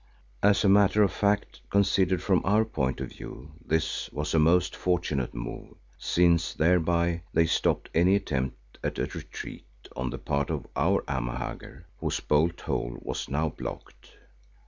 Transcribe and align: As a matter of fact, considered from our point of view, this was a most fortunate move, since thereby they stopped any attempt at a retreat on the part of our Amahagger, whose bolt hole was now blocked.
As 0.41 0.63
a 0.63 0.67
matter 0.67 1.03
of 1.03 1.11
fact, 1.11 1.61
considered 1.69 2.23
from 2.23 2.41
our 2.43 2.65
point 2.65 2.99
of 3.01 3.09
view, 3.11 3.51
this 3.63 4.11
was 4.11 4.33
a 4.33 4.39
most 4.39 4.75
fortunate 4.75 5.35
move, 5.35 5.75
since 5.99 6.55
thereby 6.55 7.21
they 7.35 7.45
stopped 7.45 7.91
any 7.93 8.15
attempt 8.15 8.79
at 8.83 8.97
a 8.97 9.05
retreat 9.05 9.67
on 9.95 10.09
the 10.09 10.17
part 10.17 10.49
of 10.49 10.65
our 10.75 11.03
Amahagger, 11.07 11.85
whose 11.99 12.19
bolt 12.19 12.61
hole 12.61 12.97
was 12.99 13.29
now 13.29 13.49
blocked. 13.49 14.17